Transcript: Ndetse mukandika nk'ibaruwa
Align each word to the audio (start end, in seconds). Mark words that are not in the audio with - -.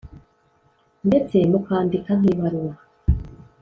Ndetse 1.07 1.35
mukandika 1.51 2.11
nk'ibaruwa 2.19 2.75